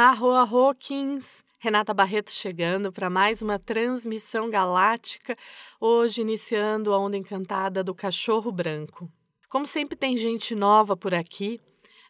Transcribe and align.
Arro, 0.00 0.30
arro, 0.30 0.72
Kings! 0.76 1.42
Renata 1.58 1.92
Barreto 1.92 2.30
chegando 2.30 2.92
para 2.92 3.10
mais 3.10 3.42
uma 3.42 3.58
transmissão 3.58 4.48
galáctica, 4.48 5.36
hoje 5.80 6.20
iniciando 6.20 6.94
a 6.94 6.98
onda 6.98 7.16
encantada 7.16 7.82
do 7.82 7.92
cachorro 7.92 8.52
branco. 8.52 9.10
Como 9.48 9.66
sempre 9.66 9.96
tem 9.96 10.16
gente 10.16 10.54
nova 10.54 10.96
por 10.96 11.12
aqui, 11.12 11.60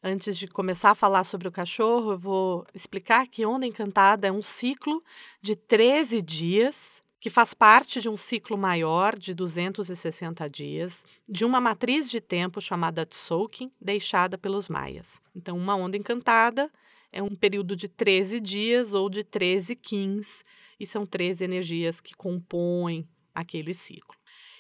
antes 0.05 0.37
de 0.37 0.47
começar 0.47 0.91
a 0.91 0.95
falar 0.95 1.25
sobre 1.25 1.49
o 1.49 1.51
cachorro, 1.51 2.13
eu 2.13 2.19
vou 2.19 2.67
explicar 2.75 3.27
que 3.27 3.47
onda 3.47 3.65
encantada 3.65 4.29
é 4.29 4.31
um 4.31 4.43
ciclo 4.43 5.03
de 5.41 5.57
13 5.57 6.21
dias 6.21 7.03
que 7.19 7.31
faz 7.31 7.55
parte 7.55 8.03
de 8.03 8.09
um 8.11 8.19
ciclo 8.19 8.59
maior 8.59 9.17
de 9.19 9.33
260 9.33 10.47
dias, 10.51 11.07
de 11.27 11.43
uma 11.43 11.59
matriz 11.59 12.11
de 12.11 12.21
tempo 12.21 12.61
chamada 12.61 13.07
Tzolk'in, 13.07 13.73
deixada 13.81 14.37
pelos 14.37 14.69
maias. 14.69 15.23
Então, 15.35 15.57
uma 15.57 15.75
onda 15.75 15.97
encantada 15.97 16.71
é 17.13 17.23
um 17.23 17.35
período 17.35 17.75
de 17.75 17.89
13 17.89 18.41
dias 18.41 18.95
ou 18.95 19.09
de 19.09 19.25
13 19.25 19.75
quins, 19.77 20.45
e 20.79 20.87
são 20.87 21.05
13 21.05 21.45
energias 21.45 22.01
que 22.01 22.15
compõem 22.15 23.09
aquele 23.35 23.75
ciclo. 23.75 24.17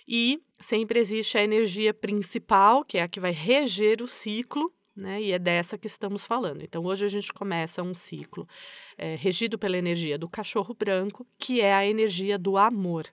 E 0.07 0.41
sempre 0.59 0.98
existe 0.98 1.37
a 1.37 1.43
energia 1.43 1.93
principal, 1.93 2.84
que 2.84 2.98
é 2.98 3.02
a 3.02 3.09
que 3.09 3.21
vai 3.21 3.33
reger 3.33 4.02
o 4.02 4.07
ciclo, 4.07 4.73
né? 4.97 5.23
E 5.23 5.33
é 5.33 5.38
dessa 5.38 5.79
que 5.79 5.87
estamos 5.87 6.27
falando. 6.27 6.62
Então, 6.62 6.84
hoje 6.84 7.05
a 7.05 7.09
gente 7.09 7.33
começa 7.33 7.83
um 7.83 7.95
ciclo 7.95 8.49
é, 8.96 9.15
regido 9.15 9.59
pela 9.59 9.77
energia 9.77 10.19
do 10.19 10.29
cachorro 10.29 10.74
branco, 10.74 11.27
que 11.38 11.60
é 11.60 11.73
a 11.73 11.87
energia 11.87 12.38
do 12.38 12.57
amor. 12.57 13.07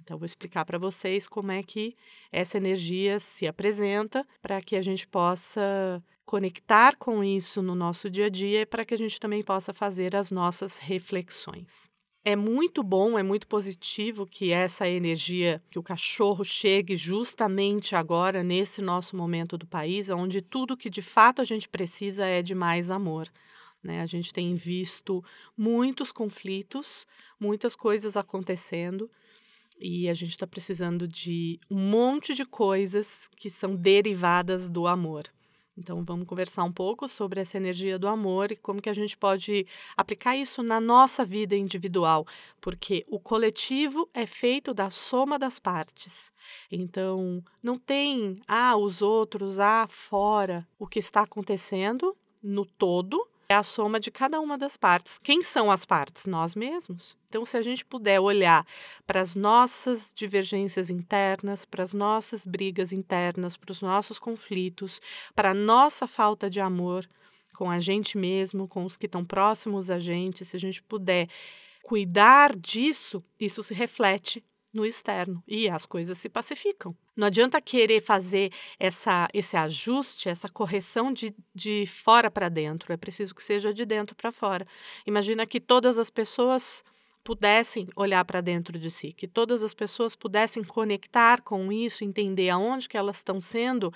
Então, 0.00 0.18
vou 0.18 0.26
explicar 0.26 0.64
para 0.64 0.78
vocês 0.78 1.26
como 1.26 1.50
é 1.50 1.62
que 1.62 1.96
essa 2.30 2.56
energia 2.56 3.18
se 3.18 3.46
apresenta 3.46 4.26
para 4.40 4.60
que 4.60 4.76
a 4.76 4.82
gente 4.82 5.06
possa 5.06 6.02
conectar 6.24 6.96
com 6.96 7.22
isso 7.22 7.62
no 7.62 7.74
nosso 7.74 8.10
dia 8.10 8.26
a 8.26 8.28
dia 8.28 8.66
para 8.66 8.84
que 8.84 8.94
a 8.94 8.98
gente 8.98 9.20
também 9.20 9.42
possa 9.42 9.72
fazer 9.72 10.14
as 10.16 10.30
nossas 10.30 10.78
reflexões. 10.78 11.88
É 12.24 12.34
muito 12.34 12.82
bom, 12.82 13.16
é 13.16 13.22
muito 13.22 13.46
positivo 13.46 14.26
que 14.26 14.50
essa 14.50 14.88
energia, 14.88 15.62
que 15.70 15.78
o 15.78 15.82
cachorro 15.82 16.42
chegue 16.42 16.96
justamente 16.96 17.94
agora, 17.94 18.42
nesse 18.42 18.82
nosso 18.82 19.16
momento 19.16 19.56
do 19.56 19.64
país, 19.64 20.10
onde 20.10 20.42
tudo 20.42 20.76
que 20.76 20.90
de 20.90 21.02
fato 21.02 21.40
a 21.40 21.44
gente 21.44 21.68
precisa 21.68 22.26
é 22.26 22.42
de 22.42 22.52
mais 22.52 22.90
amor. 22.90 23.28
Né? 23.80 24.00
A 24.00 24.06
gente 24.06 24.32
tem 24.32 24.56
visto 24.56 25.22
muitos 25.56 26.10
conflitos, 26.10 27.06
muitas 27.38 27.76
coisas 27.76 28.16
acontecendo, 28.16 29.08
e 29.78 30.08
a 30.08 30.14
gente 30.14 30.30
está 30.30 30.46
precisando 30.46 31.06
de 31.06 31.60
um 31.70 31.78
monte 31.78 32.34
de 32.34 32.44
coisas 32.44 33.28
que 33.36 33.50
são 33.50 33.74
derivadas 33.74 34.68
do 34.68 34.86
amor. 34.86 35.24
Então 35.76 36.02
vamos 36.02 36.26
conversar 36.26 36.64
um 36.64 36.72
pouco 36.72 37.06
sobre 37.06 37.40
essa 37.40 37.58
energia 37.58 37.98
do 37.98 38.08
amor 38.08 38.50
e 38.50 38.56
como 38.56 38.80
que 38.80 38.88
a 38.88 38.94
gente 38.94 39.16
pode 39.16 39.66
aplicar 39.94 40.34
isso 40.34 40.62
na 40.62 40.80
nossa 40.80 41.22
vida 41.22 41.54
individual, 41.54 42.26
porque 42.60 43.04
o 43.08 43.20
coletivo 43.20 44.08
é 44.14 44.24
feito 44.24 44.72
da 44.72 44.88
soma 44.88 45.38
das 45.38 45.58
partes. 45.58 46.32
Então 46.72 47.44
não 47.62 47.78
tem 47.78 48.40
ah 48.48 48.74
os 48.76 49.02
outros, 49.02 49.58
ah 49.58 49.86
fora, 49.86 50.66
o 50.78 50.86
que 50.86 50.98
está 50.98 51.22
acontecendo 51.22 52.16
no 52.42 52.64
todo 52.64 53.28
é 53.48 53.54
a 53.54 53.62
soma 53.62 54.00
de 54.00 54.10
cada 54.10 54.40
uma 54.40 54.58
das 54.58 54.76
partes. 54.76 55.18
Quem 55.18 55.42
são 55.42 55.70
as 55.70 55.84
partes? 55.84 56.26
Nós 56.26 56.54
mesmos. 56.54 57.16
Então, 57.28 57.44
se 57.44 57.56
a 57.56 57.62
gente 57.62 57.84
puder 57.84 58.20
olhar 58.20 58.66
para 59.06 59.20
as 59.20 59.34
nossas 59.34 60.12
divergências 60.14 60.90
internas, 60.90 61.64
para 61.64 61.82
as 61.82 61.92
nossas 61.92 62.46
brigas 62.46 62.92
internas, 62.92 63.56
para 63.56 63.72
os 63.72 63.82
nossos 63.82 64.18
conflitos, 64.18 65.00
para 65.34 65.50
a 65.50 65.54
nossa 65.54 66.06
falta 66.06 66.48
de 66.50 66.60
amor 66.60 67.08
com 67.54 67.70
a 67.70 67.80
gente 67.80 68.18
mesmo, 68.18 68.68
com 68.68 68.84
os 68.84 68.96
que 68.96 69.06
estão 69.06 69.24
próximos 69.24 69.90
a 69.90 69.98
gente, 69.98 70.44
se 70.44 70.56
a 70.56 70.60
gente 70.60 70.82
puder 70.82 71.28
cuidar 71.82 72.54
disso, 72.56 73.24
isso 73.40 73.62
se 73.62 73.72
reflete 73.72 74.44
no 74.76 74.84
externo 74.84 75.42
e 75.48 75.68
as 75.68 75.86
coisas 75.86 76.18
se 76.18 76.28
pacificam. 76.28 76.94
Não 77.16 77.26
adianta 77.26 77.60
querer 77.60 78.00
fazer 78.00 78.52
essa, 78.78 79.26
esse 79.32 79.56
ajuste, 79.56 80.28
essa 80.28 80.48
correção 80.48 81.12
de, 81.12 81.34
de 81.54 81.86
fora 81.86 82.30
para 82.30 82.50
dentro, 82.50 82.92
é 82.92 82.96
preciso 82.96 83.34
que 83.34 83.42
seja 83.42 83.72
de 83.72 83.86
dentro 83.86 84.14
para 84.14 84.30
fora. 84.30 84.66
Imagina 85.06 85.46
que 85.46 85.58
todas 85.58 85.98
as 85.98 86.10
pessoas 86.10 86.84
pudessem 87.24 87.88
olhar 87.96 88.24
para 88.24 88.40
dentro 88.40 88.78
de 88.78 88.90
si, 88.90 89.12
que 89.12 89.26
todas 89.26 89.64
as 89.64 89.74
pessoas 89.74 90.14
pudessem 90.14 90.62
conectar 90.62 91.40
com 91.40 91.72
isso, 91.72 92.04
entender 92.04 92.50
aonde 92.50 92.88
que 92.88 92.96
elas 92.96 93.16
estão 93.16 93.40
sendo 93.40 93.92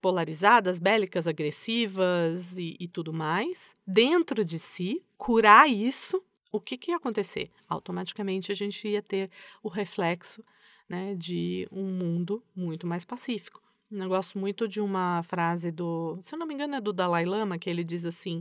polarizadas, 0.00 0.78
bélicas, 0.78 1.28
agressivas 1.28 2.58
e, 2.58 2.76
e 2.80 2.88
tudo 2.88 3.12
mais, 3.12 3.76
dentro 3.86 4.44
de 4.44 4.58
si, 4.58 5.02
curar 5.16 5.68
isso 5.68 6.22
o 6.54 6.60
que, 6.60 6.78
que 6.78 6.92
ia 6.92 6.96
acontecer? 6.96 7.50
Automaticamente 7.68 8.52
a 8.52 8.54
gente 8.54 8.86
ia 8.86 9.02
ter 9.02 9.28
o 9.60 9.68
reflexo 9.68 10.44
né, 10.88 11.16
de 11.16 11.66
um 11.72 11.82
mundo 11.82 12.44
muito 12.54 12.86
mais 12.86 13.04
pacífico. 13.04 13.60
Eu 13.90 14.08
gosto 14.08 14.38
muito 14.38 14.68
de 14.68 14.80
uma 14.80 15.20
frase 15.24 15.72
do, 15.72 16.16
se 16.22 16.32
eu 16.32 16.38
não 16.38 16.46
me 16.46 16.54
engano, 16.54 16.76
é 16.76 16.80
do 16.80 16.92
Dalai 16.92 17.24
Lama, 17.24 17.58
que 17.58 17.68
ele 17.68 17.82
diz 17.82 18.04
assim: 18.04 18.40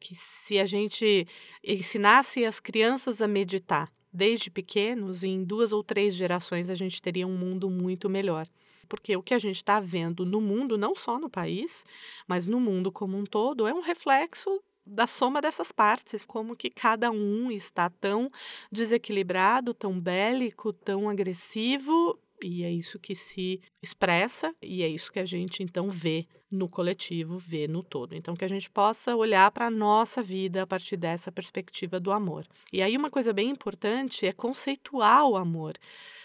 que 0.00 0.14
se 0.14 0.58
a 0.58 0.64
gente 0.64 1.26
ensinasse 1.62 2.46
as 2.46 2.60
crianças 2.60 3.20
a 3.20 3.28
meditar 3.28 3.92
desde 4.10 4.50
pequenos, 4.50 5.22
em 5.22 5.44
duas 5.44 5.70
ou 5.70 5.84
três 5.84 6.14
gerações 6.14 6.70
a 6.70 6.74
gente 6.74 7.00
teria 7.02 7.26
um 7.26 7.36
mundo 7.36 7.68
muito 7.68 8.08
melhor. 8.08 8.48
Porque 8.88 9.14
o 9.16 9.22
que 9.22 9.34
a 9.34 9.38
gente 9.38 9.56
está 9.56 9.78
vendo 9.80 10.24
no 10.24 10.40
mundo, 10.40 10.78
não 10.78 10.96
só 10.96 11.18
no 11.18 11.28
país, 11.28 11.84
mas 12.26 12.46
no 12.46 12.58
mundo 12.58 12.90
como 12.90 13.18
um 13.18 13.24
todo, 13.24 13.66
é 13.66 13.74
um 13.74 13.80
reflexo 13.80 14.62
da 14.86 15.06
soma 15.06 15.40
dessas 15.40 15.72
partes, 15.72 16.24
como 16.24 16.56
que 16.56 16.70
cada 16.70 17.10
um 17.10 17.50
está 17.50 17.88
tão 17.88 18.30
desequilibrado, 18.70 19.74
tão 19.74 20.00
bélico, 20.00 20.72
tão 20.72 21.08
agressivo, 21.08 22.18
e 22.42 22.64
é 22.64 22.70
isso 22.70 22.98
que 22.98 23.14
se 23.14 23.60
expressa 23.82 24.54
e 24.62 24.82
é 24.82 24.88
isso 24.88 25.12
que 25.12 25.20
a 25.20 25.24
gente 25.24 25.62
então 25.62 25.90
vê 25.90 26.26
no 26.50 26.68
coletivo, 26.68 27.36
vê 27.38 27.68
no 27.68 27.82
todo. 27.82 28.14
Então 28.14 28.34
que 28.34 28.44
a 28.44 28.48
gente 28.48 28.70
possa 28.70 29.14
olhar 29.14 29.50
para 29.50 29.66
a 29.66 29.70
nossa 29.70 30.22
vida 30.22 30.62
a 30.62 30.66
partir 30.66 30.96
dessa 30.96 31.30
perspectiva 31.30 32.00
do 32.00 32.10
amor. 32.10 32.46
E 32.72 32.82
aí 32.82 32.96
uma 32.96 33.10
coisa 33.10 33.32
bem 33.32 33.50
importante 33.50 34.26
é 34.26 34.32
conceituar 34.32 35.26
o 35.26 35.36
amor, 35.36 35.74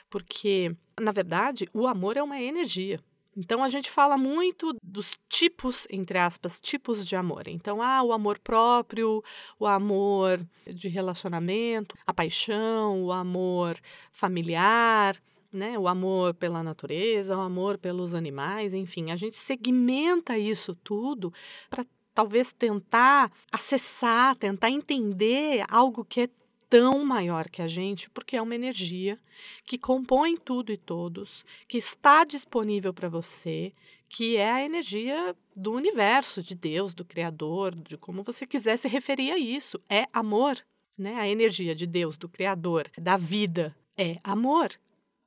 porque 0.10 0.76
na 1.00 1.12
verdade 1.12 1.68
o 1.74 1.86
amor 1.86 2.18
é 2.18 2.24
uma 2.24 2.42
energia. 2.42 3.00
Então 3.36 3.64
a 3.64 3.70
gente 3.70 3.92
fala 3.92 4.18
muito 4.18 4.74
dos 4.82 5.18
tipos, 5.28 5.86
entre 5.90 6.18
aspas, 6.18 6.62
tipos 6.62 7.06
de 7.06 7.16
amor. 7.16 7.48
Então, 7.48 7.82
ah, 7.82 8.02
o 8.02 8.14
amor 8.14 8.40
próprio, 8.40 9.22
o 9.60 9.68
amor 9.68 10.46
de 10.66 10.88
relacionamento, 10.88 11.98
a 12.08 12.14
paixão, 12.14 13.04
o 13.04 13.12
amor 13.12 13.78
familiar, 14.12 15.22
né? 15.52 15.78
O 15.78 15.88
amor 15.88 16.34
pela 16.34 16.64
natureza, 16.64 17.38
o 17.38 17.42
amor 17.42 17.78
pelos 17.78 18.14
animais, 18.14 18.74
enfim, 18.74 19.12
a 19.12 19.16
gente 19.16 19.38
segmenta 19.38 20.38
isso 20.38 20.74
tudo 20.76 21.34
para 21.70 21.86
talvez 22.14 22.54
tentar 22.54 23.32
acessar, 23.52 24.36
tentar 24.38 24.70
entender 24.70 25.66
algo 25.70 26.06
que 26.06 26.22
é 26.22 26.30
tão 26.70 27.04
maior 27.06 27.50
que 27.50 27.62
a 27.62 27.68
gente, 27.68 28.10
porque 28.10 28.36
é 28.36 28.42
uma 28.42 28.56
energia 28.56 29.20
que 29.66 29.78
compõe 29.78 30.38
tudo 30.38 30.72
e 30.72 30.78
todos, 30.78 31.46
que 31.68 31.78
está 31.78 32.24
disponível 32.24 32.94
para 32.94 33.10
você, 33.10 33.74
que 34.08 34.38
é 34.38 34.52
a 34.52 34.64
energia 34.64 35.36
do 35.56 35.74
universo, 35.74 36.42
de 36.42 36.56
Deus, 36.56 36.94
do 36.94 37.04
Criador, 37.04 37.76
de 37.76 37.98
como 37.98 38.24
você 38.24 38.46
quiser 38.46 38.78
se 38.78 38.88
referir 38.88 39.32
a 39.32 39.38
isso. 39.38 39.82
É 39.90 40.06
amor, 40.14 40.58
né? 40.98 41.16
A 41.16 41.28
energia 41.28 41.76
de 41.76 41.86
Deus, 41.86 42.18
do 42.18 42.30
Criador, 42.30 42.90
da 42.98 43.18
vida, 43.18 43.76
é 43.98 44.20
amor. 44.24 44.70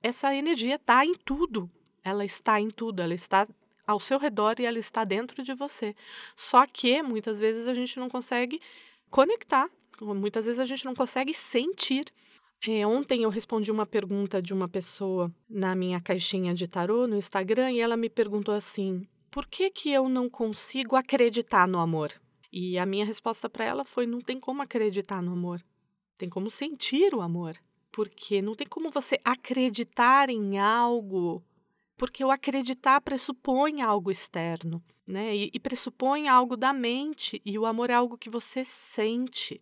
Essa 0.02 0.34
energia 0.34 0.76
está 0.76 1.04
em 1.04 1.14
tudo. 1.14 1.70
Ela 2.04 2.24
está 2.24 2.60
em 2.60 2.70
tudo, 2.70 3.02
ela 3.02 3.14
está 3.14 3.46
ao 3.86 4.00
seu 4.00 4.18
redor 4.18 4.56
e 4.58 4.66
ela 4.66 4.78
está 4.78 5.04
dentro 5.04 5.42
de 5.42 5.54
você. 5.54 5.94
Só 6.36 6.66
que 6.66 7.02
muitas 7.02 7.38
vezes 7.38 7.66
a 7.66 7.74
gente 7.74 7.98
não 7.98 8.08
consegue 8.08 8.60
conectar 9.10 9.68
Muitas 10.00 10.46
vezes 10.46 10.60
a 10.60 10.64
gente 10.64 10.84
não 10.84 10.94
consegue 10.94 11.34
sentir. 11.34 12.06
É, 12.66 12.86
ontem 12.86 13.22
eu 13.22 13.30
respondi 13.30 13.70
uma 13.70 13.86
pergunta 13.86 14.42
de 14.42 14.52
uma 14.52 14.68
pessoa 14.68 15.32
na 15.48 15.74
minha 15.74 16.00
caixinha 16.00 16.54
de 16.54 16.66
tarô 16.66 17.06
no 17.06 17.16
Instagram 17.16 17.70
e 17.72 17.80
ela 17.80 17.96
me 17.96 18.08
perguntou 18.08 18.54
assim: 18.54 19.06
por 19.30 19.46
que, 19.46 19.70
que 19.70 19.90
eu 19.92 20.08
não 20.08 20.28
consigo 20.28 20.96
acreditar 20.96 21.68
no 21.68 21.78
amor? 21.78 22.12
E 22.52 22.78
a 22.78 22.86
minha 22.86 23.04
resposta 23.04 23.48
para 23.48 23.64
ela 23.64 23.84
foi: 23.84 24.06
não 24.06 24.20
tem 24.20 24.40
como 24.40 24.62
acreditar 24.62 25.22
no 25.22 25.32
amor. 25.32 25.62
Tem 26.16 26.28
como 26.28 26.50
sentir 26.50 27.14
o 27.14 27.20
amor. 27.20 27.56
Porque 27.92 28.42
não 28.42 28.54
tem 28.54 28.66
como 28.66 28.90
você 28.90 29.18
acreditar 29.24 30.28
em 30.28 30.58
algo, 30.58 31.42
porque 31.96 32.24
o 32.24 32.30
acreditar 32.30 33.00
pressupõe 33.00 33.82
algo 33.82 34.10
externo, 34.10 34.82
né? 35.06 35.34
E, 35.34 35.50
e 35.52 35.58
pressupõe 35.60 36.28
algo 36.28 36.56
da 36.56 36.72
mente, 36.72 37.40
e 37.44 37.58
o 37.58 37.66
amor 37.66 37.90
é 37.90 37.94
algo 37.94 38.18
que 38.18 38.30
você 38.30 38.64
sente. 38.64 39.60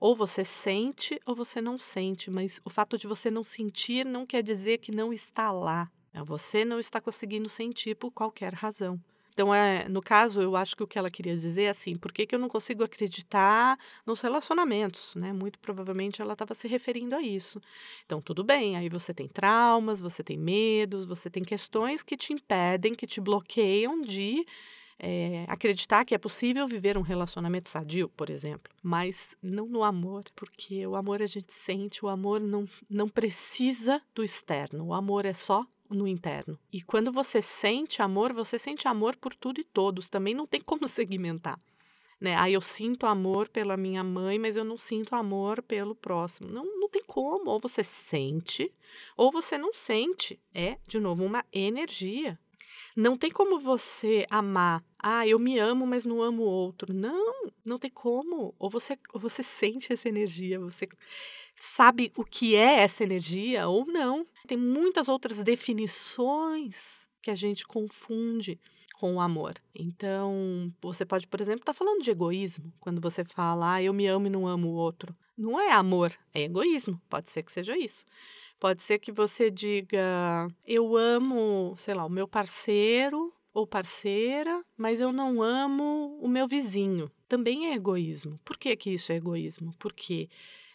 Ou 0.00 0.14
você 0.14 0.44
sente 0.44 1.20
ou 1.26 1.34
você 1.34 1.60
não 1.60 1.78
sente, 1.78 2.30
mas 2.30 2.60
o 2.64 2.70
fato 2.70 2.96
de 2.96 3.06
você 3.06 3.30
não 3.30 3.42
sentir 3.42 4.04
não 4.06 4.24
quer 4.24 4.42
dizer 4.42 4.78
que 4.78 4.92
não 4.92 5.12
está 5.12 5.50
lá. 5.50 5.90
É, 6.12 6.22
você 6.22 6.64
não 6.64 6.78
está 6.78 7.00
conseguindo 7.00 7.48
sentir 7.48 7.94
por 7.96 8.10
qualquer 8.10 8.54
razão. 8.54 9.00
Então, 9.38 9.54
é, 9.54 9.88
no 9.88 10.00
caso, 10.00 10.42
eu 10.42 10.56
acho 10.56 10.76
que 10.76 10.82
o 10.82 10.86
que 10.86 10.98
ela 10.98 11.08
queria 11.08 11.36
dizer 11.36 11.62
é 11.62 11.68
assim, 11.68 11.94
por 11.94 12.10
que, 12.12 12.26
que 12.26 12.34
eu 12.34 12.40
não 12.40 12.48
consigo 12.48 12.82
acreditar 12.82 13.78
nos 14.04 14.20
relacionamentos, 14.20 15.14
né? 15.14 15.32
Muito 15.32 15.60
provavelmente 15.60 16.20
ela 16.20 16.32
estava 16.32 16.54
se 16.54 16.66
referindo 16.66 17.14
a 17.14 17.22
isso. 17.22 17.60
Então, 18.04 18.20
tudo 18.20 18.42
bem, 18.42 18.76
aí 18.76 18.88
você 18.88 19.14
tem 19.14 19.28
traumas, 19.28 20.00
você 20.00 20.24
tem 20.24 20.36
medos, 20.36 21.04
você 21.04 21.30
tem 21.30 21.44
questões 21.44 22.02
que 22.02 22.16
te 22.16 22.32
impedem, 22.32 22.96
que 22.96 23.06
te 23.06 23.20
bloqueiam 23.20 24.00
de 24.00 24.44
é, 24.98 25.44
acreditar 25.46 26.04
que 26.04 26.14
é 26.14 26.18
possível 26.18 26.66
viver 26.66 26.98
um 26.98 27.02
relacionamento 27.02 27.68
sadio, 27.68 28.08
por 28.10 28.30
exemplo, 28.30 28.72
mas 28.82 29.36
não 29.42 29.66
no 29.66 29.84
amor, 29.84 30.24
porque 30.34 30.86
o 30.86 30.96
amor 30.96 31.22
a 31.22 31.26
gente 31.26 31.52
sente, 31.52 32.04
o 32.04 32.08
amor 32.08 32.40
não, 32.40 32.68
não 32.90 33.08
precisa 33.08 34.02
do 34.14 34.24
externo, 34.24 34.86
o 34.86 34.94
amor 34.94 35.24
é 35.24 35.34
só 35.34 35.64
no 35.88 36.06
interno. 36.06 36.58
E 36.72 36.82
quando 36.82 37.10
você 37.10 37.40
sente 37.40 38.02
amor, 38.02 38.32
você 38.32 38.58
sente 38.58 38.88
amor 38.88 39.16
por 39.16 39.34
tudo 39.34 39.60
e 39.60 39.64
todos, 39.64 40.08
também 40.08 40.34
não 40.34 40.46
tem 40.46 40.60
como 40.60 40.86
segmentar. 40.88 41.58
Né? 42.20 42.34
Ah, 42.36 42.50
eu 42.50 42.60
sinto 42.60 43.06
amor 43.06 43.48
pela 43.48 43.76
minha 43.76 44.02
mãe, 44.02 44.38
mas 44.38 44.56
eu 44.56 44.64
não 44.64 44.76
sinto 44.76 45.14
amor 45.14 45.62
pelo 45.62 45.94
próximo. 45.94 46.50
Não, 46.50 46.64
não 46.64 46.88
tem 46.88 47.02
como. 47.06 47.48
Ou 47.48 47.60
você 47.60 47.84
sente, 47.84 48.72
ou 49.16 49.30
você 49.30 49.56
não 49.56 49.72
sente. 49.72 50.40
É, 50.52 50.78
de 50.86 50.98
novo, 50.98 51.24
uma 51.24 51.44
energia. 51.52 52.36
Não 52.98 53.16
tem 53.16 53.30
como 53.30 53.60
você 53.60 54.26
amar. 54.28 54.82
Ah, 54.98 55.24
eu 55.24 55.38
me 55.38 55.56
amo, 55.56 55.86
mas 55.86 56.04
não 56.04 56.20
amo 56.20 56.42
o 56.42 56.46
outro. 56.46 56.92
Não, 56.92 57.48
não 57.64 57.78
tem 57.78 57.88
como. 57.88 58.52
Ou 58.58 58.68
você, 58.68 58.98
ou 59.12 59.20
você 59.20 59.40
sente 59.40 59.92
essa 59.92 60.08
energia, 60.08 60.58
você 60.58 60.88
sabe 61.54 62.12
o 62.16 62.24
que 62.24 62.56
é 62.56 62.80
essa 62.80 63.04
energia 63.04 63.68
ou 63.68 63.86
não. 63.86 64.26
Tem 64.48 64.58
muitas 64.58 65.08
outras 65.08 65.44
definições 65.44 67.06
que 67.22 67.30
a 67.30 67.36
gente 67.36 67.64
confunde 67.64 68.58
com 68.94 69.14
o 69.14 69.20
amor. 69.20 69.54
Então, 69.72 70.74
você 70.82 71.06
pode, 71.06 71.28
por 71.28 71.40
exemplo, 71.40 71.60
estar 71.60 71.74
tá 71.74 71.78
falando 71.78 72.02
de 72.02 72.10
egoísmo 72.10 72.72
quando 72.80 73.00
você 73.00 73.22
fala, 73.22 73.74
ah, 73.74 73.82
eu 73.82 73.92
me 73.92 74.08
amo 74.08 74.26
e 74.26 74.30
não 74.30 74.44
amo 74.44 74.70
o 74.70 74.74
outro. 74.74 75.14
Não 75.36 75.60
é 75.60 75.70
amor, 75.70 76.12
é 76.34 76.42
egoísmo. 76.42 77.00
Pode 77.08 77.30
ser 77.30 77.44
que 77.44 77.52
seja 77.52 77.78
isso. 77.78 78.04
Pode 78.58 78.82
ser 78.82 78.98
que 78.98 79.12
você 79.12 79.50
diga: 79.50 80.48
eu 80.66 80.96
amo, 80.96 81.74
sei 81.76 81.94
lá, 81.94 82.04
o 82.04 82.10
meu 82.10 82.26
parceiro 82.26 83.32
ou 83.52 83.66
parceira, 83.66 84.64
mas 84.76 85.00
eu 85.00 85.12
não 85.12 85.42
amo 85.42 86.18
o 86.20 86.28
meu 86.28 86.46
vizinho. 86.46 87.10
Também 87.28 87.70
é 87.70 87.74
egoísmo. 87.74 88.38
Por 88.44 88.56
que, 88.56 88.74
que 88.76 88.90
isso 88.90 89.12
é 89.12 89.16
egoísmo? 89.16 89.74
Porque 89.78 90.28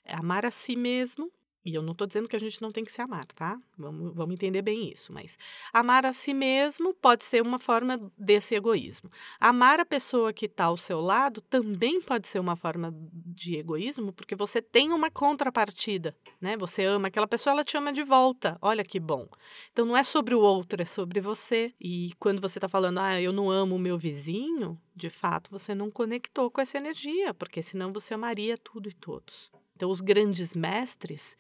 amar 0.06 0.46
a 0.46 0.52
si 0.52 0.76
mesmo 0.76 1.32
e 1.66 1.74
eu 1.74 1.82
não 1.82 1.94
estou 1.94 2.06
dizendo 2.06 2.28
que 2.28 2.36
a 2.36 2.40
gente 2.40 2.62
não 2.62 2.72
tem 2.72 2.84
que 2.84 2.92
se 2.92 3.02
amar, 3.02 3.26
tá? 3.28 3.58
Vamos, 3.78 4.14
vamos 4.14 4.34
entender 4.34 4.62
bem 4.62 4.92
isso. 4.92 5.14
Mas 5.14 5.38
amar 5.72 6.06
a 6.06 6.12
si 6.12 6.34
mesmo 6.34 6.94
pode 6.94 7.24
ser 7.24 7.42
uma 7.42 7.58
forma 7.58 8.00
desse 8.18 8.54
egoísmo. 8.54 9.10
Amar 9.40 9.80
a 9.80 9.86
pessoa 9.86 10.34
que 10.34 10.46
está 10.46 10.66
ao 10.66 10.78
seu 10.78 11.00
lado 11.00 11.40
também 11.42 12.02
pode 12.02 12.28
ser 12.28 12.40
uma 12.40 12.56
forma 12.56 12.94
de 13.12 13.56
egoísmo, 13.56 14.12
porque 14.12 14.36
você 14.36 14.62
tem 14.62 14.92
uma 14.92 15.10
contrapartida, 15.10 16.16
né? 16.42 16.58
Você 16.58 16.84
ama 16.84 17.08
aquela 17.08 17.28
pessoa, 17.28 17.54
ela 17.54 17.64
te 17.64 17.78
ama 17.78 17.94
de 17.94 18.04
volta. 18.04 18.58
Olha 18.62 18.84
que 18.84 19.00
bom. 19.00 19.28
Então 19.72 19.86
não 19.86 19.96
é 19.96 20.04
sobre 20.04 20.36
o 20.36 20.40
outro, 20.40 20.82
é 20.82 20.86
sobre 20.86 21.22
você. 21.22 21.74
E 21.80 22.12
quando 22.20 22.42
você 22.42 22.58
está 22.58 22.68
falando, 22.68 23.00
ah, 23.00 23.22
eu 23.22 23.32
não 23.32 23.50
amo 23.50 23.76
o 23.76 23.80
meu 23.80 23.98
vizinho, 23.98 24.78
de 24.94 25.10
fato 25.10 25.50
você 25.50 25.74
não 25.74 25.90
conectou 25.90 26.52
com 26.52 26.60
essa 26.60 26.78
energia, 26.78 27.34
porque 27.34 27.62
senão 27.62 27.94
você 27.94 28.14
amaria 28.14 28.58
tudo 28.58 28.90
e 28.90 28.94
todos. 28.94 29.50
Então, 29.84 29.92
os 29.92 30.00
grandes 30.00 30.56
mestres, 30.56 31.36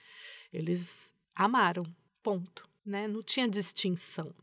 eles 0.52 1.16
amaram, 1.34 1.86
ponto. 2.22 2.68
Né? 2.86 3.08
Não 3.08 3.24
tinha 3.24 3.48
distinção. 3.48 4.36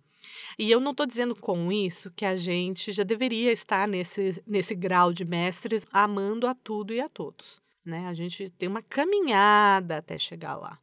E 0.59 0.71
eu 0.71 0.81
não 0.81 0.93
estou 0.93 1.05
dizendo 1.05 1.39
com 1.39 1.71
isso 1.71 2.11
que 2.11 2.25
a 2.25 2.35
gente 2.35 2.93
já 2.93 3.03
deveria 3.03 3.53
estar 3.53 3.87
nesse, 3.87 4.43
nesse 4.47 4.75
grau 4.75 5.13
de 5.13 5.23
mestres 5.23 5.87
amando 5.93 6.47
a 6.47 6.55
tudo 6.55 6.95
e 6.95 7.01
a 7.01 7.11
todos. 7.11 7.61
Né? 7.85 8.07
A 8.07 8.15
gente 8.15 8.49
tem 8.49 8.71
uma 8.71 8.81
caminhada 8.81 9.99
até 9.99 10.17
chegar 10.17 10.57
lá. 10.57 10.79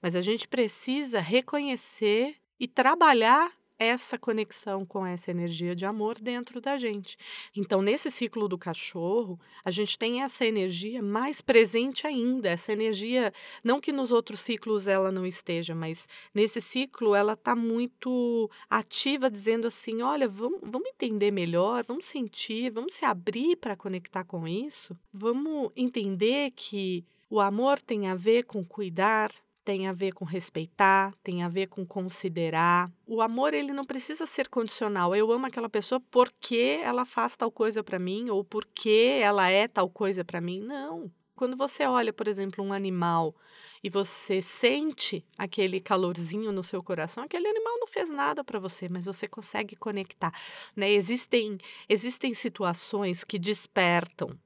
Mas 0.00 0.14
a 0.14 0.22
gente 0.22 0.46
precisa 0.46 1.18
reconhecer 1.18 2.36
e 2.56 2.68
trabalhar 2.68 3.50
essa 3.80 4.18
conexão 4.18 4.84
com 4.84 5.06
essa 5.06 5.30
energia 5.30 5.74
de 5.74 5.86
amor 5.86 6.20
dentro 6.20 6.60
da 6.60 6.76
gente. 6.76 7.16
Então, 7.56 7.80
nesse 7.80 8.10
ciclo 8.10 8.46
do 8.46 8.58
cachorro, 8.58 9.40
a 9.64 9.70
gente 9.70 9.98
tem 9.98 10.22
essa 10.22 10.44
energia 10.44 11.02
mais 11.02 11.40
presente 11.40 12.06
ainda, 12.06 12.50
essa 12.50 12.74
energia, 12.74 13.32
não 13.64 13.80
que 13.80 13.90
nos 13.90 14.12
outros 14.12 14.40
ciclos 14.40 14.86
ela 14.86 15.10
não 15.10 15.24
esteja, 15.24 15.74
mas 15.74 16.06
nesse 16.34 16.60
ciclo 16.60 17.14
ela 17.14 17.32
está 17.32 17.56
muito 17.56 18.50
ativa, 18.68 19.30
dizendo 19.30 19.66
assim: 19.66 20.02
olha, 20.02 20.28
vamos, 20.28 20.60
vamos 20.62 20.90
entender 20.90 21.30
melhor, 21.30 21.82
vamos 21.82 22.04
sentir, 22.04 22.70
vamos 22.70 22.92
se 22.92 23.06
abrir 23.06 23.56
para 23.56 23.74
conectar 23.74 24.24
com 24.24 24.46
isso, 24.46 24.94
vamos 25.10 25.70
entender 25.74 26.50
que 26.50 27.02
o 27.30 27.40
amor 27.40 27.80
tem 27.80 28.08
a 28.08 28.14
ver 28.14 28.42
com 28.42 28.62
cuidar, 28.62 29.32
tem 29.64 29.86
a 29.86 29.92
ver 29.92 30.12
com 30.12 30.24
respeitar, 30.24 31.12
tem 31.22 31.42
a 31.42 31.48
ver 31.48 31.68
com 31.68 31.84
considerar. 31.86 32.90
O 33.06 33.20
amor 33.20 33.54
ele 33.54 33.72
não 33.72 33.84
precisa 33.84 34.26
ser 34.26 34.48
condicional. 34.48 35.14
Eu 35.14 35.30
amo 35.30 35.46
aquela 35.46 35.68
pessoa 35.68 36.00
porque 36.10 36.80
ela 36.82 37.04
faz 37.04 37.36
tal 37.36 37.50
coisa 37.50 37.82
para 37.82 37.98
mim 37.98 38.30
ou 38.30 38.44
porque 38.44 39.18
ela 39.20 39.48
é 39.48 39.68
tal 39.68 39.88
coisa 39.88 40.24
para 40.24 40.40
mim. 40.40 40.60
Não. 40.60 41.10
Quando 41.34 41.56
você 41.56 41.84
olha, 41.86 42.12
por 42.12 42.28
exemplo, 42.28 42.64
um 42.64 42.72
animal 42.72 43.34
e 43.82 43.88
você 43.88 44.42
sente 44.42 45.24
aquele 45.38 45.80
calorzinho 45.80 46.52
no 46.52 46.62
seu 46.62 46.82
coração, 46.82 47.24
aquele 47.24 47.48
animal 47.48 47.78
não 47.78 47.86
fez 47.86 48.10
nada 48.10 48.44
para 48.44 48.58
você, 48.58 48.88
mas 48.90 49.06
você 49.06 49.26
consegue 49.26 49.74
conectar. 49.74 50.32
Né? 50.76 50.90
Existem, 50.92 51.56
existem 51.88 52.34
situações 52.34 53.24
que 53.24 53.38
despertam. 53.38 54.38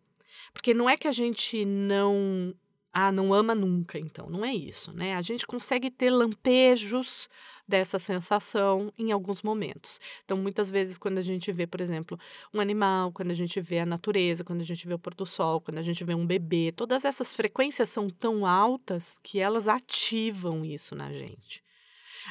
Porque 0.52 0.72
não 0.72 0.88
é 0.88 0.96
que 0.96 1.08
a 1.08 1.12
gente 1.12 1.64
não 1.64 2.54
ah, 2.96 3.10
não 3.10 3.34
ama 3.34 3.56
nunca, 3.56 3.98
então. 3.98 4.30
Não 4.30 4.44
é 4.44 4.54
isso, 4.54 4.92
né? 4.92 5.16
A 5.16 5.20
gente 5.20 5.44
consegue 5.44 5.90
ter 5.90 6.10
lampejos 6.10 7.28
dessa 7.66 7.98
sensação 7.98 8.92
em 8.96 9.10
alguns 9.10 9.42
momentos. 9.42 10.00
Então, 10.24 10.36
muitas 10.36 10.70
vezes, 10.70 10.96
quando 10.96 11.18
a 11.18 11.22
gente 11.22 11.50
vê, 11.50 11.66
por 11.66 11.80
exemplo, 11.80 12.16
um 12.52 12.60
animal, 12.60 13.10
quando 13.10 13.32
a 13.32 13.34
gente 13.34 13.60
vê 13.60 13.80
a 13.80 13.86
natureza, 13.86 14.44
quando 14.44 14.60
a 14.60 14.64
gente 14.64 14.86
vê 14.86 14.94
o 14.94 14.98
pôr 14.98 15.12
do 15.12 15.26
sol, 15.26 15.60
quando 15.60 15.78
a 15.78 15.82
gente 15.82 16.04
vê 16.04 16.14
um 16.14 16.24
bebê, 16.24 16.70
todas 16.70 17.04
essas 17.04 17.34
frequências 17.34 17.88
são 17.88 18.08
tão 18.08 18.46
altas 18.46 19.18
que 19.20 19.40
elas 19.40 19.66
ativam 19.66 20.64
isso 20.64 20.94
na 20.94 21.12
gente. 21.12 21.64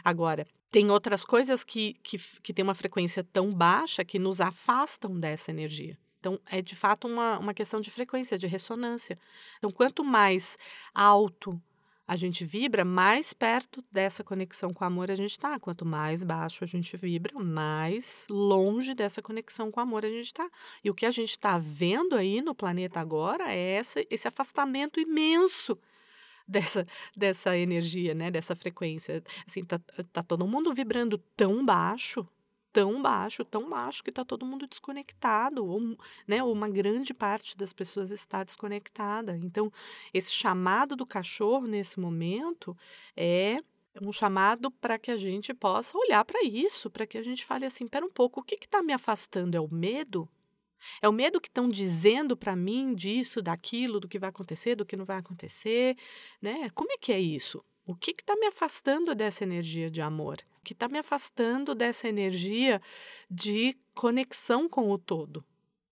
Agora, 0.01 0.48
tem 0.71 0.89
outras 0.89 1.25
coisas 1.25 1.62
que, 1.63 1.95
que, 2.01 2.18
que 2.42 2.54
têm 2.54 2.63
uma 2.63 2.74
frequência 2.74 3.21
tão 3.21 3.54
baixa 3.54 4.06
que 4.06 4.18
nos 4.18 4.39
afastam 4.39 5.19
dessa 5.19 5.51
energia. 5.51 5.98
Então, 6.23 6.39
é 6.49 6.61
de 6.61 6.73
fato 6.73 7.05
uma, 7.05 7.37
uma 7.37 7.53
questão 7.53 7.81
de 7.81 7.91
frequência, 7.91 8.37
de 8.37 8.47
ressonância. 8.47 9.19
Então, 9.57 9.69
quanto 9.69 10.05
mais 10.05 10.57
alto 10.95 11.61
a 12.07 12.15
gente 12.15 12.45
vibra, 12.45 12.85
mais 12.85 13.33
perto 13.33 13.83
dessa 13.92 14.23
conexão 14.23 14.73
com 14.73 14.85
o 14.85 14.87
amor 14.87 15.11
a 15.11 15.15
gente 15.15 15.31
está. 15.31 15.59
Quanto 15.59 15.85
mais 15.85 16.23
baixo 16.23 16.63
a 16.63 16.68
gente 16.68 16.95
vibra, 16.95 17.37
mais 17.37 18.25
longe 18.30 18.94
dessa 18.94 19.21
conexão 19.21 19.69
com 19.69 19.81
o 19.81 19.83
amor 19.83 20.06
a 20.06 20.09
gente 20.09 20.27
está. 20.27 20.49
E 20.81 20.89
o 20.89 20.94
que 20.94 21.06
a 21.06 21.11
gente 21.11 21.31
está 21.31 21.57
vendo 21.57 22.15
aí 22.15 22.42
no 22.42 22.56
planeta 22.56 23.01
agora 23.01 23.53
é 23.53 23.73
essa, 23.73 24.01
esse 24.09 24.25
afastamento 24.25 24.97
imenso 24.97 25.77
dessa, 26.47 26.87
dessa 27.18 27.57
energia, 27.57 28.13
né? 28.13 28.31
Dessa 28.31 28.56
frequência. 28.56 29.21
Assim, 29.45 29.61
tá, 29.61 29.77
tá 30.13 30.23
todo 30.23 30.47
mundo 30.47 30.73
vibrando 30.73 31.18
tão 31.35 31.65
baixo 31.65 32.25
tão 32.73 33.01
baixo, 33.01 33.45
tão 33.45 33.69
baixo 33.69 34.03
que 34.03 34.09
está 34.09 34.25
todo 34.25 34.45
mundo 34.45 34.68
desconectado, 34.68 35.65
ou, 35.65 35.95
né, 36.27 36.44
ou 36.44 36.51
uma 36.51 36.68
grande 36.68 37.13
parte 37.13 37.56
das 37.56 37.71
pessoas 37.71 38.11
está 38.11 38.44
desconectada. 38.44 39.37
Então, 39.37 39.71
esse 40.13 40.31
chamado 40.31 40.95
do 40.95 41.06
cachorro 41.06 41.68
nesse 41.68 41.99
momento 41.99 42.75
é 43.15 43.59
um 44.01 44.11
chamado 44.11 44.71
para 44.71 44.97
que 44.97 45.11
a 45.11 45.18
gente 45.18 45.53
possa 45.53 45.97
olhar 45.97 46.25
para 46.25 46.44
isso, 46.44 46.89
para 46.89 47.06
que 47.06 47.18
a 47.18 47.23
gente 47.23 47.45
fale 47.45 47.65
assim: 47.65 47.87
pera 47.87 48.06
um 48.06 48.11
pouco, 48.11 48.42
o 48.42 48.44
que 48.44 48.56
está 48.56 48.81
me 48.81 48.92
afastando? 48.92 49.56
É 49.56 49.61
o 49.61 49.71
medo? 49.71 50.27
É 51.01 51.07
o 51.07 51.13
medo 51.13 51.39
que 51.39 51.47
estão 51.47 51.69
dizendo 51.69 52.35
para 52.35 52.56
mim 52.56 52.94
disso, 52.94 53.42
daquilo, 53.42 53.99
do 53.99 54.07
que 54.07 54.19
vai 54.19 54.30
acontecer, 54.30 54.75
do 54.75 54.85
que 54.85 54.97
não 54.97 55.06
vai 55.06 55.18
acontecer, 55.18 55.95
né? 56.42 56.69
Como 56.71 56.92
é 56.92 56.97
que 56.97 57.13
é 57.13 57.19
isso? 57.19 57.63
O 57.85 57.94
que 57.94 58.11
está 58.11 58.33
me 58.35 58.47
afastando 58.47 59.13
dessa 59.13 59.44
energia 59.44 59.92
de 59.92 60.02
amor? 60.02 60.37
O 60.59 60.63
que 60.63 60.71
está 60.71 60.87
me 60.87 60.97
afastando 60.97 61.75
dessa 61.75 62.07
energia 62.07 62.81
de 63.30 63.78
conexão 63.94 64.69
com 64.69 64.90
o 64.90 64.97
todo? 64.97 65.44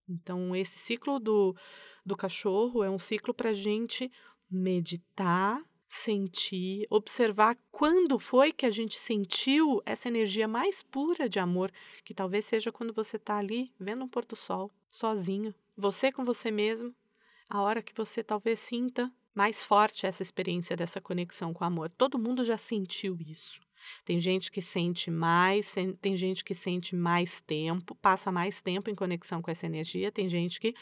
Então, 0.08 0.56
esse 0.56 0.80
ciclo 0.80 1.20
do, 1.20 1.54
do 2.06 2.16
cachorro 2.16 2.82
é 2.82 2.90
um 2.90 2.98
ciclo 2.98 3.34
para 3.34 3.50
a 3.50 3.54
gente 3.54 4.10
meditar, 4.50 5.62
sentir, 5.90 6.88
observar 6.90 7.58
quando 7.70 8.18
foi 8.18 8.54
que 8.54 8.66
a 8.66 8.72
gente 8.72 8.98
sentiu 8.98 9.82
essa 9.86 10.08
energia 10.08 10.48
mais 10.48 10.82
pura 10.82 11.28
de 11.28 11.40
amor, 11.40 11.72
que 12.06 12.14
talvez 12.14 12.46
seja 12.46 12.72
quando 12.72 12.94
você 12.94 13.18
está 13.18 13.38
ali 13.38 13.70
vendo 13.78 14.06
um 14.06 14.08
pôr 14.08 14.24
do 14.26 14.36
sol, 14.38 14.72
sozinho, 14.88 15.54
você 15.76 16.10
com 16.10 16.24
você 16.24 16.52
mesmo, 16.52 16.96
a 17.50 17.62
hora 17.62 17.82
que 17.82 17.94
você 17.94 18.24
talvez 18.24 18.62
sinta 18.62 19.12
mais 19.34 19.64
forte 19.64 20.06
essa 20.06 20.24
experiência 20.24 20.76
dessa 20.76 21.02
conexão 21.02 21.54
com 21.54 21.64
o 21.64 21.68
amor. 21.68 21.90
Todo 21.90 22.20
mundo 22.20 22.44
já 22.44 22.58
sentiu 22.58 23.18
isso. 23.20 23.60
Tem 24.06 24.20
gente 24.20 24.52
que 24.52 24.62
sente 24.62 25.10
mais, 25.10 25.74
tem 26.00 26.16
gente 26.16 26.44
que 26.44 26.54
sente 26.54 26.96
mais 26.96 27.42
tempo, 27.42 27.96
passa 27.96 28.32
mais 28.32 28.62
tempo 28.62 28.90
em 28.90 28.96
conexão 28.96 29.42
com 29.42 29.50
essa 29.50 29.66
energia, 29.66 30.12
tem 30.12 30.30
gente 30.30 30.60
que, 30.60 30.76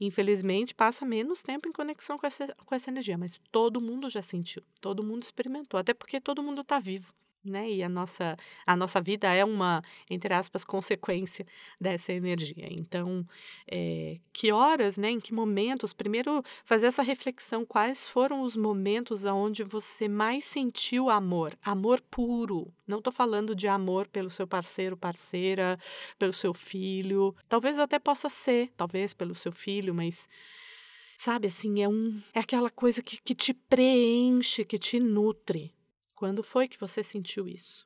infelizmente, 0.00 0.72
passa 0.72 1.04
menos 1.04 1.42
tempo 1.42 1.68
em 1.68 1.72
conexão 1.72 2.16
com 2.16 2.26
essa, 2.26 2.46
com 2.64 2.74
essa 2.74 2.90
energia, 2.90 3.18
mas 3.18 3.40
todo 3.50 3.80
mundo 3.80 4.08
já 4.08 4.22
sentiu, 4.22 4.62
todo 4.80 5.02
mundo 5.02 5.24
experimentou, 5.24 5.80
até 5.80 5.92
porque 5.92 6.20
todo 6.20 6.44
mundo 6.44 6.60
está 6.60 6.78
vivo 6.78 7.12
né? 7.44 7.70
E 7.70 7.82
a 7.82 7.88
nossa, 7.88 8.36
a 8.66 8.76
nossa 8.76 9.00
vida 9.00 9.32
é 9.32 9.44
uma, 9.44 9.82
entre 10.08 10.32
aspas, 10.32 10.64
consequência 10.64 11.46
dessa 11.80 12.12
energia. 12.12 12.68
Então, 12.70 13.26
é, 13.70 14.18
que 14.32 14.50
horas, 14.50 14.96
né? 14.96 15.10
Em 15.10 15.20
que 15.20 15.34
momentos? 15.34 15.92
Primeiro, 15.92 16.42
fazer 16.64 16.86
essa 16.86 17.02
reflexão: 17.02 17.64
quais 17.64 18.06
foram 18.06 18.42
os 18.42 18.56
momentos 18.56 19.24
onde 19.24 19.62
você 19.62 20.08
mais 20.08 20.44
sentiu 20.44 21.10
amor? 21.10 21.52
Amor 21.62 22.00
puro. 22.00 22.72
Não 22.86 22.98
estou 22.98 23.12
falando 23.12 23.54
de 23.54 23.68
amor 23.68 24.08
pelo 24.08 24.30
seu 24.30 24.46
parceiro, 24.46 24.96
parceira, 24.96 25.78
pelo 26.18 26.32
seu 26.32 26.54
filho. 26.54 27.34
Talvez 27.48 27.78
até 27.78 27.98
possa 27.98 28.28
ser, 28.28 28.70
talvez 28.76 29.14
pelo 29.14 29.34
seu 29.34 29.52
filho, 29.52 29.94
mas 29.94 30.28
sabe 31.16 31.46
assim 31.46 31.80
é 31.80 31.88
um 31.88 32.20
é 32.34 32.40
aquela 32.40 32.68
coisa 32.68 33.00
que, 33.00 33.16
que 33.18 33.34
te 33.34 33.54
preenche 33.54 34.64
que 34.64 34.76
te 34.76 34.98
nutre 34.98 35.72
quando 36.14 36.42
foi 36.42 36.68
que 36.68 36.78
você 36.78 37.02
sentiu 37.02 37.48
isso? 37.48 37.84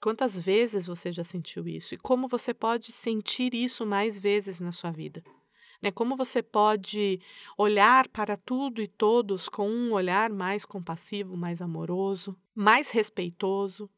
Quantas 0.00 0.38
vezes 0.38 0.86
você 0.86 1.10
já 1.10 1.24
sentiu 1.24 1.66
isso? 1.66 1.94
E 1.94 1.98
como 1.98 2.28
você 2.28 2.54
pode 2.54 2.92
sentir 2.92 3.54
isso 3.54 3.84
mais 3.84 4.18
vezes 4.18 4.60
na 4.60 4.70
sua 4.70 4.90
vida? 4.90 5.22
Né? 5.82 5.90
Como 5.90 6.16
você 6.16 6.42
pode 6.42 7.20
olhar 7.56 8.08
para 8.08 8.36
tudo 8.36 8.80
e 8.80 8.88
todos 8.88 9.48
com 9.48 9.68
um 9.68 9.92
olhar 9.92 10.30
mais 10.30 10.64
compassivo, 10.64 11.36
mais 11.36 11.60
amoroso, 11.60 12.36
mais 12.54 12.90
respeitoso, 12.90 13.90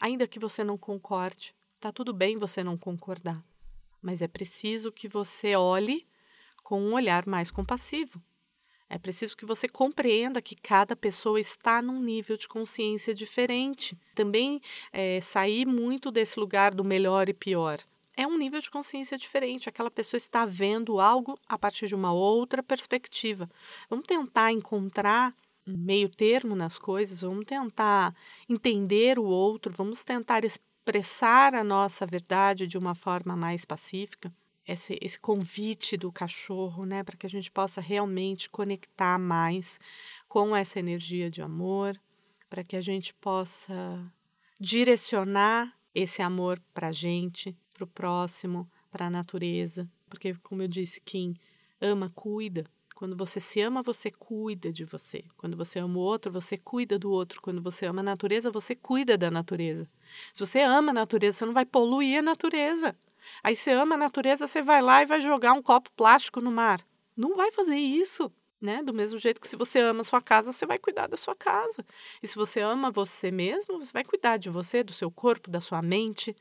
ainda 0.00 0.26
que 0.26 0.38
você 0.38 0.62
não 0.62 0.78
concorde. 0.78 1.54
Tá 1.80 1.92
tudo 1.92 2.12
bem 2.12 2.38
você 2.38 2.62
não 2.62 2.76
concordar, 2.76 3.44
mas 4.00 4.22
é 4.22 4.28
preciso 4.28 4.92
que 4.92 5.08
você 5.08 5.56
olhe 5.56 6.06
com 6.62 6.80
um 6.80 6.94
olhar 6.94 7.26
mais 7.26 7.50
compassivo, 7.50 8.22
é 8.92 8.98
preciso 8.98 9.34
que 9.34 9.46
você 9.46 9.66
compreenda 9.66 10.42
que 10.42 10.54
cada 10.54 10.94
pessoa 10.94 11.40
está 11.40 11.80
num 11.80 11.98
nível 11.98 12.36
de 12.36 12.46
consciência 12.46 13.14
diferente. 13.14 13.98
Também 14.14 14.60
é, 14.92 15.18
sair 15.18 15.64
muito 15.64 16.10
desse 16.10 16.38
lugar 16.38 16.74
do 16.74 16.84
melhor 16.84 17.26
e 17.26 17.32
pior. 17.32 17.78
É 18.14 18.26
um 18.26 18.36
nível 18.36 18.60
de 18.60 18.70
consciência 18.70 19.16
diferente. 19.16 19.66
Aquela 19.66 19.90
pessoa 19.90 20.18
está 20.18 20.44
vendo 20.44 21.00
algo 21.00 21.38
a 21.48 21.56
partir 21.56 21.86
de 21.86 21.94
uma 21.94 22.12
outra 22.12 22.62
perspectiva. 22.62 23.48
Vamos 23.88 24.06
tentar 24.06 24.52
encontrar 24.52 25.34
um 25.66 25.74
meio 25.74 26.10
termo 26.10 26.54
nas 26.54 26.78
coisas, 26.78 27.22
vamos 27.22 27.46
tentar 27.46 28.14
entender 28.46 29.18
o 29.18 29.24
outro, 29.24 29.72
vamos 29.72 30.04
tentar 30.04 30.44
expressar 30.44 31.54
a 31.54 31.64
nossa 31.64 32.04
verdade 32.04 32.66
de 32.66 32.76
uma 32.76 32.94
forma 32.94 33.34
mais 33.34 33.64
pacífica 33.64 34.30
esse, 34.66 34.98
esse 35.00 35.18
convite 35.18 35.96
do 35.96 36.12
cachorro, 36.12 36.84
né, 36.84 37.02
para 37.02 37.16
que 37.16 37.26
a 37.26 37.30
gente 37.30 37.50
possa 37.50 37.80
realmente 37.80 38.48
conectar 38.48 39.18
mais 39.18 39.80
com 40.28 40.54
essa 40.54 40.78
energia 40.78 41.30
de 41.30 41.42
amor, 41.42 42.00
para 42.48 42.62
que 42.62 42.76
a 42.76 42.80
gente 42.80 43.12
possa 43.14 44.00
direcionar 44.58 45.76
esse 45.94 46.22
amor 46.22 46.60
para 46.72 46.88
a 46.88 46.92
gente, 46.92 47.56
para 47.74 47.84
o 47.84 47.86
próximo, 47.86 48.70
para 48.90 49.06
a 49.06 49.10
natureza, 49.10 49.88
porque, 50.12 50.34
como 50.42 50.62
eu 50.62 50.68
disse, 50.68 51.00
quem 51.00 51.34
ama, 51.80 52.12
cuida. 52.14 52.66
Quando 52.94 53.16
você 53.16 53.40
se 53.40 53.60
ama, 53.62 53.82
você 53.82 54.10
cuida 54.10 54.70
de 54.70 54.84
você. 54.84 55.24
Quando 55.38 55.56
você 55.56 55.78
ama 55.78 55.98
o 55.98 56.02
outro, 56.02 56.30
você 56.30 56.58
cuida 56.58 56.98
do 56.98 57.10
outro. 57.10 57.40
Quando 57.40 57.62
você 57.62 57.86
ama 57.86 58.00
a 58.00 58.04
natureza, 58.04 58.50
você 58.50 58.76
cuida 58.76 59.16
da 59.16 59.30
natureza. 59.30 59.88
Se 60.34 60.40
você 60.40 60.60
ama 60.60 60.90
a 60.90 60.94
natureza, 60.94 61.38
você 61.38 61.46
não 61.46 61.54
vai 61.54 61.64
poluir 61.64 62.18
a 62.18 62.22
natureza. 62.22 62.94
Aí 63.42 63.56
você 63.56 63.70
ama 63.72 63.94
a 63.94 63.98
natureza, 63.98 64.46
você 64.46 64.62
vai 64.62 64.80
lá 64.80 65.02
e 65.02 65.06
vai 65.06 65.20
jogar 65.20 65.52
um 65.52 65.62
copo 65.62 65.90
plástico 65.96 66.40
no 66.40 66.50
mar. 66.50 66.80
Não 67.16 67.36
vai 67.36 67.50
fazer 67.50 67.76
isso. 67.76 68.32
Né? 68.60 68.80
Do 68.80 68.94
mesmo 68.94 69.18
jeito 69.18 69.40
que 69.40 69.48
se 69.48 69.56
você 69.56 69.80
ama 69.80 70.02
a 70.02 70.04
sua 70.04 70.22
casa, 70.22 70.52
você 70.52 70.64
vai 70.64 70.78
cuidar 70.78 71.08
da 71.08 71.16
sua 71.16 71.34
casa. 71.34 71.84
E 72.22 72.28
se 72.28 72.36
você 72.36 72.60
ama 72.60 72.92
você 72.92 73.28
mesmo, 73.32 73.82
você 73.82 73.92
vai 73.92 74.04
cuidar 74.04 74.36
de 74.36 74.48
você, 74.48 74.84
do 74.84 74.92
seu 74.92 75.10
corpo, 75.10 75.50
da 75.50 75.60
sua 75.60 75.82
mente. 75.82 76.36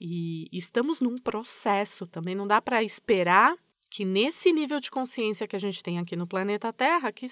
E 0.00 0.48
estamos 0.52 1.00
num 1.00 1.16
processo 1.16 2.08
também. 2.08 2.34
Não 2.34 2.46
dá 2.46 2.60
para 2.60 2.82
esperar 2.82 3.56
que 3.90 4.04
nesse 4.04 4.52
nível 4.52 4.78
de 4.78 4.90
consciência 4.90 5.48
que 5.48 5.56
a 5.56 5.58
gente 5.58 5.82
tem 5.82 5.98
aqui 5.98 6.14
no 6.14 6.26
planeta 6.26 6.72
Terra, 6.72 7.12
que, 7.12 7.26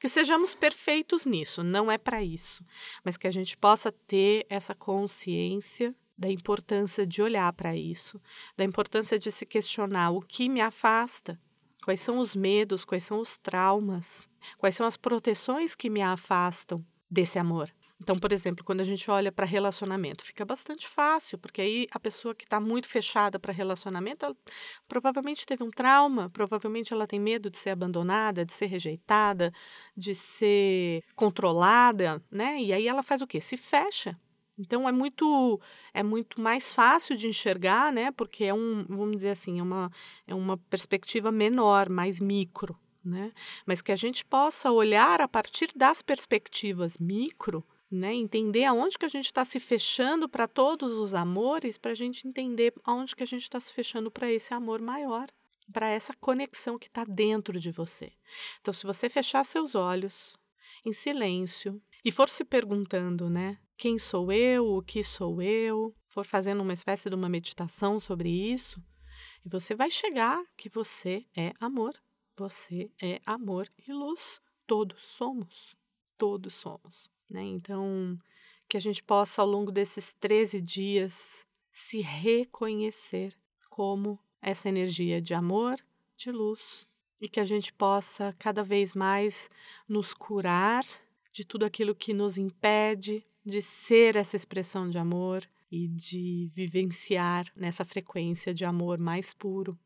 que 0.00 0.08
sejamos 0.08 0.54
perfeitos 0.54 1.26
nisso. 1.26 1.62
Não 1.62 1.90
é 1.90 1.98
para 1.98 2.22
isso. 2.22 2.64
Mas 3.04 3.16
que 3.16 3.26
a 3.26 3.30
gente 3.30 3.56
possa 3.56 3.92
ter 3.92 4.46
essa 4.48 4.74
consciência 4.74 5.94
da 6.18 6.28
importância 6.28 7.06
de 7.06 7.22
olhar 7.22 7.52
para 7.52 7.76
isso, 7.76 8.20
da 8.56 8.64
importância 8.64 9.18
de 9.18 9.30
se 9.30 9.46
questionar 9.46 10.10
o 10.10 10.20
que 10.20 10.48
me 10.48 10.60
afasta, 10.60 11.40
quais 11.84 12.00
são 12.00 12.18
os 12.18 12.34
medos, 12.34 12.84
quais 12.84 13.04
são 13.04 13.20
os 13.20 13.38
traumas, 13.38 14.28
quais 14.58 14.74
são 14.74 14.84
as 14.84 14.96
proteções 14.96 15.76
que 15.76 15.88
me 15.88 16.02
afastam 16.02 16.84
desse 17.08 17.38
amor. 17.38 17.72
Então, 18.00 18.16
por 18.18 18.32
exemplo, 18.32 18.64
quando 18.64 18.80
a 18.80 18.84
gente 18.84 19.10
olha 19.10 19.32
para 19.32 19.44
relacionamento, 19.46 20.24
fica 20.24 20.44
bastante 20.44 20.86
fácil, 20.86 21.38
porque 21.38 21.60
aí 21.60 21.88
a 21.90 21.98
pessoa 21.98 22.34
que 22.34 22.44
está 22.44 22.60
muito 22.60 22.86
fechada 22.86 23.38
para 23.38 23.52
relacionamento, 23.52 24.24
ela 24.24 24.36
provavelmente 24.86 25.46
teve 25.46 25.64
um 25.64 25.70
trauma, 25.70 26.30
provavelmente 26.30 26.92
ela 26.92 27.06
tem 27.06 27.18
medo 27.18 27.50
de 27.50 27.58
ser 27.58 27.70
abandonada, 27.70 28.44
de 28.44 28.52
ser 28.52 28.66
rejeitada, 28.66 29.52
de 29.96 30.14
ser 30.14 31.02
controlada, 31.16 32.22
né? 32.30 32.60
E 32.60 32.72
aí 32.72 32.86
ela 32.86 33.02
faz 33.02 33.20
o 33.20 33.26
quê? 33.26 33.40
Se 33.40 33.56
fecha 33.56 34.18
então 34.58 34.88
é 34.88 34.92
muito 34.92 35.60
é 35.94 36.02
muito 36.02 36.40
mais 36.40 36.72
fácil 36.72 37.16
de 37.16 37.28
enxergar, 37.28 37.92
né? 37.92 38.10
Porque 38.10 38.44
é 38.44 38.52
um, 38.52 38.84
vamos 38.88 39.16
dizer 39.16 39.30
assim, 39.30 39.60
é 39.60 39.62
uma, 39.62 39.90
é 40.26 40.34
uma 40.34 40.56
perspectiva 40.56 41.30
menor, 41.30 41.88
mais 41.88 42.20
micro, 42.20 42.78
né? 43.04 43.32
Mas 43.64 43.80
que 43.80 43.92
a 43.92 43.96
gente 43.96 44.24
possa 44.24 44.70
olhar 44.70 45.20
a 45.20 45.28
partir 45.28 45.70
das 45.76 46.02
perspectivas 46.02 46.98
micro, 46.98 47.64
né? 47.90 48.12
Entender 48.14 48.64
aonde 48.64 48.98
que 48.98 49.04
a 49.04 49.08
gente 49.08 49.26
está 49.26 49.44
se 49.44 49.60
fechando 49.60 50.28
para 50.28 50.48
todos 50.48 50.92
os 50.92 51.14
amores, 51.14 51.78
para 51.78 51.92
a 51.92 51.94
gente 51.94 52.26
entender 52.26 52.74
aonde 52.84 53.14
que 53.14 53.22
a 53.22 53.26
gente 53.26 53.42
está 53.42 53.60
se 53.60 53.72
fechando 53.72 54.10
para 54.10 54.30
esse 54.30 54.52
amor 54.52 54.82
maior, 54.82 55.28
para 55.72 55.88
essa 55.88 56.14
conexão 56.14 56.78
que 56.78 56.88
está 56.88 57.04
dentro 57.04 57.60
de 57.60 57.70
você. 57.70 58.12
Então, 58.60 58.74
se 58.74 58.86
você 58.86 59.08
fechar 59.08 59.44
seus 59.44 59.74
olhos 59.74 60.36
em 60.84 60.92
silêncio 60.92 61.80
e 62.04 62.10
for 62.10 62.28
se 62.28 62.44
perguntando, 62.44 63.28
né? 63.28 63.58
Quem 63.78 63.96
sou 63.96 64.32
eu, 64.32 64.66
o 64.66 64.82
que 64.82 65.04
sou 65.04 65.40
eu, 65.40 65.94
for 66.08 66.24
fazendo 66.24 66.60
uma 66.62 66.72
espécie 66.72 67.08
de 67.08 67.14
uma 67.14 67.28
meditação 67.28 68.00
sobre 68.00 68.28
isso, 68.28 68.82
e 69.46 69.48
você 69.48 69.72
vai 69.72 69.88
chegar 69.88 70.44
que 70.56 70.68
você 70.68 71.24
é 71.34 71.52
amor. 71.60 71.94
Você 72.36 72.90
é 73.00 73.20
amor 73.24 73.68
e 73.86 73.92
luz. 73.92 74.40
Todos 74.66 75.00
somos. 75.00 75.76
Todos 76.16 76.54
somos. 76.54 77.08
Né? 77.30 77.42
Então, 77.42 78.18
que 78.68 78.76
a 78.76 78.80
gente 78.80 79.02
possa, 79.02 79.42
ao 79.42 79.48
longo 79.48 79.70
desses 79.70 80.12
13 80.12 80.60
dias, 80.60 81.46
se 81.70 82.00
reconhecer 82.00 83.38
como 83.70 84.18
essa 84.42 84.68
energia 84.68 85.22
de 85.22 85.34
amor, 85.34 85.76
de 86.16 86.32
luz, 86.32 86.86
e 87.20 87.28
que 87.28 87.38
a 87.40 87.44
gente 87.44 87.72
possa 87.72 88.34
cada 88.38 88.62
vez 88.62 88.92
mais 88.92 89.48
nos 89.88 90.12
curar 90.12 90.84
de 91.32 91.44
tudo 91.44 91.64
aquilo 91.64 91.94
que 91.94 92.12
nos 92.12 92.38
impede 92.38 93.24
de 93.48 93.62
ser 93.62 94.14
essa 94.16 94.36
expressão 94.36 94.90
de 94.90 94.98
amor 94.98 95.42
e 95.70 95.88
de 95.88 96.50
vivenciar 96.54 97.50
nessa 97.56 97.84
frequência 97.84 98.52
de 98.52 98.64
amor 98.64 98.98
mais 98.98 99.32
puro, 99.32 99.78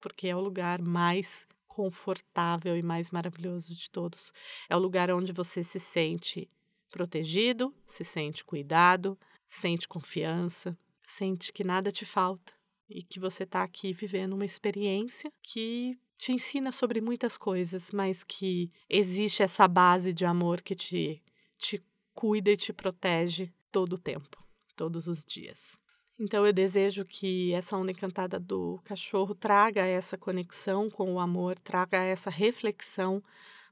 porque 0.00 0.26
é 0.28 0.34
o 0.34 0.40
lugar 0.40 0.80
mais 0.80 1.46
confortável 1.68 2.76
e 2.76 2.82
mais 2.82 3.10
maravilhoso 3.10 3.74
de 3.74 3.90
todos. 3.90 4.32
É 4.68 4.74
o 4.74 4.80
lugar 4.80 5.10
onde 5.10 5.32
você 5.32 5.62
se 5.62 5.78
sente 5.78 6.50
protegido, 6.90 7.74
se 7.86 8.04
sente 8.04 8.42
cuidado, 8.42 9.18
sente 9.46 9.86
confiança, 9.86 10.76
sente 11.06 11.52
que 11.52 11.62
nada 11.62 11.92
te 11.92 12.06
falta 12.06 12.52
e 12.88 13.02
que 13.02 13.20
você 13.20 13.44
está 13.44 13.62
aqui 13.62 13.92
vivendo 13.92 14.32
uma 14.32 14.44
experiência 14.44 15.30
que 15.42 15.96
te 16.16 16.32
ensina 16.32 16.72
sobre 16.72 17.00
muitas 17.00 17.36
coisas, 17.36 17.92
mas 17.92 18.24
que 18.24 18.70
existe 18.88 19.42
essa 19.42 19.68
base 19.68 20.12
de 20.12 20.24
amor 20.24 20.60
que 20.60 20.74
te, 20.74 21.22
te 21.56 21.82
cuida 22.20 22.50
e 22.50 22.56
te 22.56 22.70
protege 22.70 23.50
todo 23.72 23.94
o 23.94 23.98
tempo, 23.98 24.44
todos 24.76 25.06
os 25.06 25.24
dias. 25.24 25.78
Então 26.18 26.46
eu 26.46 26.52
desejo 26.52 27.02
que 27.02 27.50
essa 27.54 27.74
onda 27.74 27.92
encantada 27.92 28.38
do 28.38 28.78
cachorro 28.84 29.34
traga 29.34 29.86
essa 29.86 30.18
conexão 30.18 30.90
com 30.90 31.14
o 31.14 31.18
amor, 31.18 31.58
traga 31.58 31.96
essa 31.96 32.28
reflexão 32.28 33.22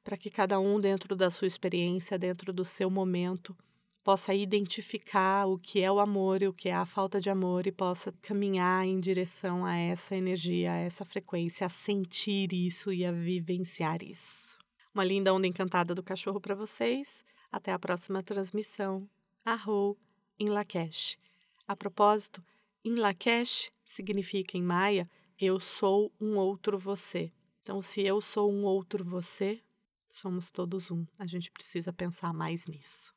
para 0.02 0.16
que 0.16 0.30
cada 0.30 0.58
um 0.58 0.80
dentro 0.80 1.14
da 1.14 1.30
sua 1.30 1.46
experiência, 1.46 2.18
dentro 2.18 2.50
do 2.50 2.64
seu 2.64 2.88
momento, 2.88 3.54
possa 4.02 4.32
identificar 4.32 5.44
o 5.44 5.58
que 5.58 5.82
é 5.82 5.92
o 5.92 6.00
amor 6.00 6.40
e 6.40 6.48
o 6.48 6.54
que 6.54 6.70
é 6.70 6.74
a 6.74 6.86
falta 6.86 7.20
de 7.20 7.28
amor 7.28 7.66
e 7.66 7.70
possa 7.70 8.14
caminhar 8.22 8.86
em 8.86 8.98
direção 8.98 9.66
a 9.66 9.76
essa 9.76 10.16
energia, 10.16 10.72
a 10.72 10.76
essa 10.76 11.04
frequência, 11.04 11.66
a 11.66 11.68
sentir 11.68 12.54
isso 12.54 12.90
e 12.94 13.04
a 13.04 13.12
vivenciar 13.12 14.02
isso. 14.02 14.56
Uma 14.94 15.04
linda 15.04 15.34
onda 15.34 15.46
encantada 15.46 15.94
do 15.94 16.02
cachorro 16.02 16.40
para 16.40 16.54
vocês. 16.54 17.22
Até 17.50 17.72
a 17.72 17.78
próxima 17.78 18.22
transmissão. 18.22 19.08
Arrou! 19.44 19.98
em 20.38 20.48
Lakesh. 20.48 21.18
A 21.66 21.74
propósito, 21.74 22.42
em 22.84 22.94
Lakesh 22.94 23.72
significa 23.84 24.56
em 24.56 24.62
maia 24.62 25.10
eu 25.38 25.60
sou 25.60 26.12
um 26.20 26.36
outro 26.36 26.78
você. 26.78 27.32
Então, 27.62 27.82
se 27.82 28.00
eu 28.00 28.20
sou 28.20 28.52
um 28.52 28.64
outro 28.64 29.04
você, 29.04 29.62
somos 30.08 30.50
todos 30.50 30.90
um. 30.90 31.04
A 31.18 31.26
gente 31.26 31.50
precisa 31.50 31.92
pensar 31.92 32.32
mais 32.32 32.66
nisso. 32.66 33.14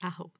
Arro. 0.00 0.32